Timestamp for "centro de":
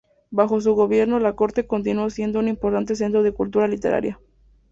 2.95-3.33